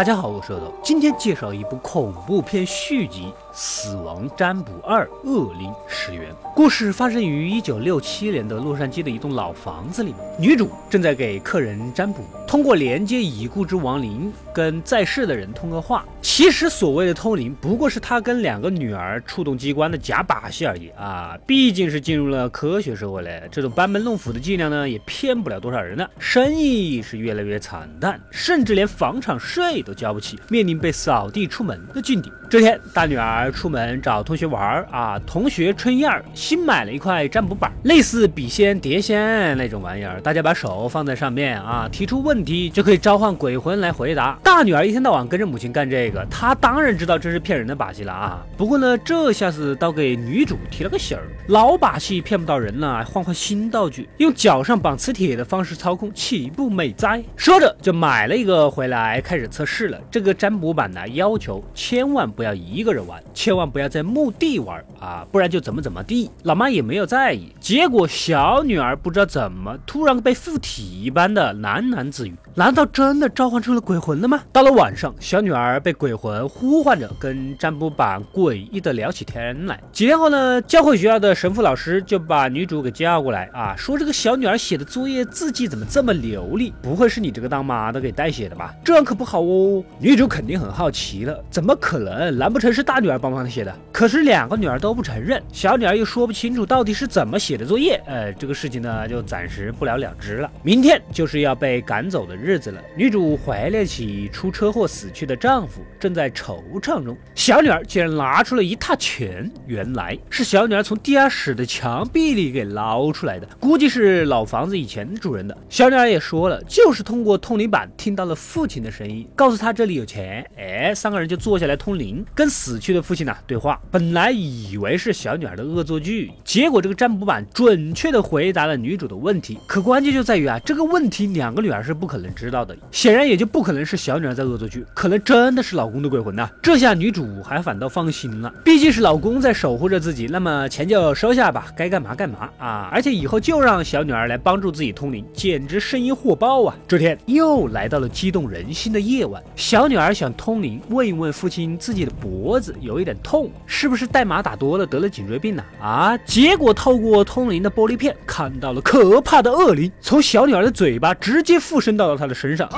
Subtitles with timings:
[0.00, 6.30] 大家好，我是豆豆，今天介绍一部恐怖片续集《死亡占卜二：恶灵始源》。
[6.54, 16.04] 故事发生于一九六七年的洛杉矶的一栋老房子里，女主正在给客人占卜，通过连接已故之亡灵跟在世的人通个话。
[16.22, 21.36] 其实所谓的通灵，不过是她跟两个女儿触动机关的假把戏而已啊！
[21.46, 26.06] 毕竟是进入了科学社会了，这种班门弄斧的伎俩呢，也骗不了多少人呢。
[26.18, 32.30] 生意是越来越惨淡，甚至连房产税都交不起，面临被扫地出门的境地。
[32.50, 44.36] 这天，大女儿出门找同学玩儿啊，同学春燕儿新买了一块占卜板，类似笔仙、碟仙那种玩意儿，大家把手放在上面啊，提出问题就可以召唤鬼魂来回答。
[44.42, 48.44] 大女儿一天到晚跟着母亲干这个，她当然知道这是骗人的把戏了啊。
[48.56, 57.22] 不过呢，这下子倒给女主提了个醒儿，老把戏骗不到人了，换换新道具，用脚上绑磁铁的方式操控，岂不美哉？
[57.36, 60.00] 说着就买了一个回来，开始测试了。
[60.10, 66.30] 这个占卜板呢，要求千万不不要一个人玩，千万不要在墓地玩啊，不然就怎么怎么地。
[66.44, 72.34] 老妈也没有在意，结果小女儿不知道怎么突然被附体一般的喃喃自语。
[72.54, 74.40] 难道真的召唤出了鬼魂了吗？
[74.50, 79.78] 到了晚上，小女儿被鬼魂呼唤着，跟占卜板诡异的聊起天来。
[79.92, 86.72] 几天后呢，教会学校的神父老师就把女主给叫过来啊，说这个小女儿写的作业字迹怎么这么流利？
[86.80, 88.74] 不会是你这个当妈的给代写的吧？
[88.82, 89.84] 这样可不好哦。
[89.98, 92.29] 女主肯定很好奇了，怎么可能？
[92.36, 93.74] 难不成是大女儿帮忙写的？
[93.90, 100.50] 可是两个女儿都不承认，小女儿又说不清楚到底是怎么写的作业，呃，这个事情呢就暂时不了了之了。
[100.62, 102.50] 明天就是要被赶走的日。
[102.50, 107.16] 日子了，女主怀念起出车祸死去的丈夫，正在惆怅中。
[107.32, 115.56] 小女儿竟然拿出了一沓钱，原来是小女儿从地下室的墙壁里给捞出来的，估计是老房子以前主人的。
[115.68, 120.44] 小女儿也说了，就是通过通灵板听到了父亲的声音，告诉他这里有钱。
[120.56, 123.80] 哎，三个人就坐下来通灵，跟死去的父亲呢对话。
[123.90, 129.58] 本来以为是小女儿的恶作剧，结果这个占卜板准确的回答了女主的问题。
[129.66, 132.30] 可关键就在于啊，这个问题两个女儿是不可能。
[132.34, 136.48] 知道的，显然也就不可能是小女儿在恶作剧，可能真的是老公的鬼魂呐。
[136.62, 142.88] 这下女主还反倒放心了，毕竟是老公在守护着自己，那么钱就收下吧，该干嘛干嘛啊！
[142.92, 146.74] 而且以后就让小女儿来帮助自己通灵，简直生意火爆啊！
[146.86, 155.62] 这天又来到了激动人心的夜晚，小女儿想通灵，问一问父亲自己的脖子有一点痛，是不是代码打多了得了颈椎病呢？
[155.78, 156.16] 啊！
[156.24, 162.26] 结果透过通灵的玻璃片看到了可怕的恶灵，从小女儿的嘴巴直接附身到了她。
[162.30, 162.68] 的身上。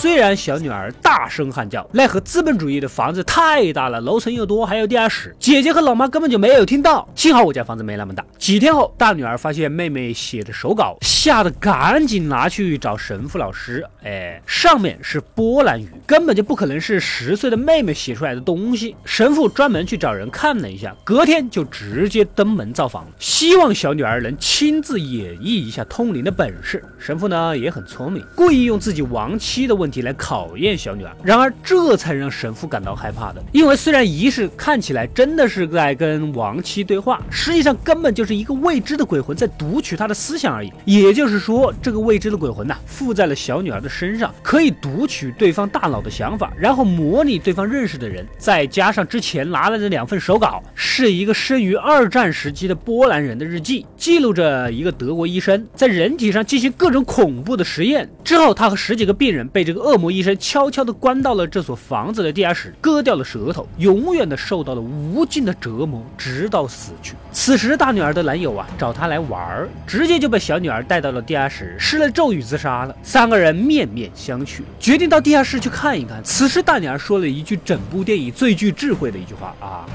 [0.00, 7.06] 虽然小女儿大声喊叫，奈何资本主义的房子太大了，楼层又多，还有地下室，姐姐和老妈根本就没有听到。
[7.14, 8.24] 幸好我家房子没那么大。
[8.38, 13.84] 几天后，大女儿发现妹妹写的手稿，吓得赶紧拿去找神父老师。
[14.02, 18.96] 哎，上面是波兰语，根本就不可能是十岁的妹妹写出来的东西。
[19.04, 26.82] 神父专门去找人看了一下，隔天就直接登门造访，希望小女儿能亲自演绎一下通灵的本事。
[26.98, 29.89] 神父呢也很聪明，故意用自己亡妻的问。
[29.90, 40.72] 题来考验小女儿，然而这才让神父感到害怕的，因为虽然仪式看起来真的是在跟亡妻对话，实际上根本就是一个未知的鬼魂在读取他的思想而已。
[40.84, 59.79] 也就是说，这个未知的鬼魂呐，附在了小女儿的身上，可以读取对方大脑的想法，然后模拟对方认识的人，再加上之前拿来的两份手稿，是一个生于二战时期的波兰人的日记，记录着一个德国医生在人体上进行各种恐怖的实验之后，他和十几个病人被这个。
[59.80, 67.14] 恶魔医生悄悄地关到了这所房子的地下室，割掉了舌头，永远的受到了无尽的折磨，直到死去。
[67.32, 72.94] 此时，大女儿的男友啊找她来玩儿，直接就被小女儿带到了地下室，施了咒语自杀了。
[73.02, 76.22] 三个人面面相觑，决定到地下室去看一看。
[76.22, 79.86] 此时，大女儿说了一句整部电影最具智慧的一句话啊。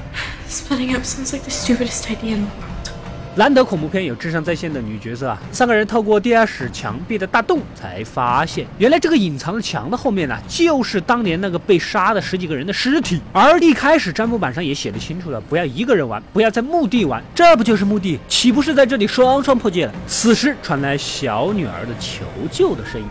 [3.36, 5.38] 难得恐怖片有智商在线的女角色啊！
[5.52, 13.20] 三个人透过地下室墙壁的大洞，才发现原来这个隐藏的墙的后面呢，就是当年那个被杀的十几个人的尸体。
[13.34, 18.18] 而一开始占卜板上也写的清楚了，不要一个人玩，不要在墓地玩，这不就是墓地？
[18.26, 19.92] 岂不是在这里双双破戒了？
[20.06, 23.06] 此时传来小女儿的求救的声音。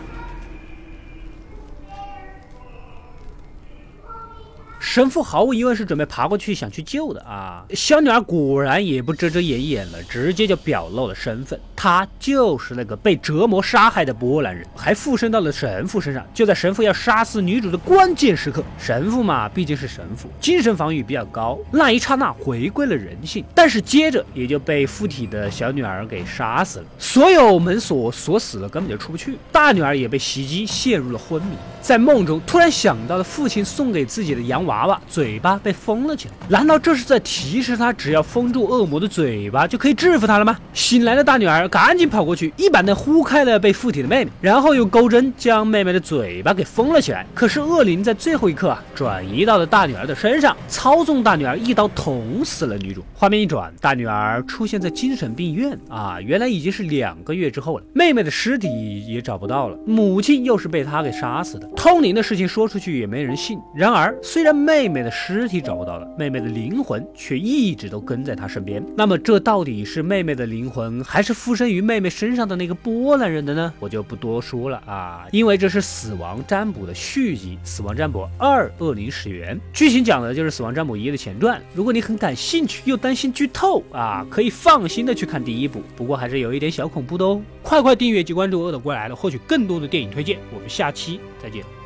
[4.96, 7.66] 神父毫无疑问是准备爬过去想去救的啊！
[7.72, 16.26] 小女儿果然也不遮遮掩掩了，直接就表露了身份，他就是那个被折磨杀害的波兰人，还附身到了神父身上。
[16.34, 29.38] 就在神父要杀死女主的关键时刻，神父嘛毕竟是神父，精神防御比较高，那一刹那回归了人性，但是接着也就被附体的小女儿给杀死了，所有门锁锁死了，根本就出不去。
[29.52, 36.34] 大女儿也被袭击，陷入了昏迷，在梦中突然想到了父亲送给自己的洋娃娃，嘴巴被封了起来。
[36.50, 40.58] 难道这是在提示他，只要封住恶魔的嘴巴，就可以制服他了吗？
[40.74, 47.28] 醒来的大女儿赶紧跑过去，一板的呼开了被附体的妹妹，然后用钩针将妹妹的嘴巴给封了起来。
[47.34, 53.04] 可是恶灵在最后一刻啊，转移到了大女儿的身上，操纵大女儿一刀捅死了女主。
[53.14, 57.84] 画面一转，大女儿出现在精神病院啊，原来已经是两个月之后了。
[57.94, 61.68] 妹妹的尸体也找不到了，母亲又是被她给杀死的。
[61.76, 63.60] 通灵的事情说出去也没人信。
[63.76, 68.82] 然而，虽然妹妹的尸体找不到了，妹妹的灵魂却一直都跟在她身边。
[68.96, 73.74] 那么，这到底是妹妹的灵魂，还是附身于妹妹身上的那个波兰人的呢？
[73.80, 81.62] 我就不多说了啊，因为这是死亡占卜的续集《死亡占卜二：恶灵始源》，剧情讲的就是《死亡占卜一》的前传。
[81.74, 85.82] 如果你很感兴趣，又担心剧透啊，可以放心的去看第一部。
[85.96, 87.42] 不过还是有一点小恐怖的哦。
[87.62, 90.38] 快快订阅及关注“恶的过来了”，获取更多的电影推荐。
[90.54, 91.85] 我们下期再见。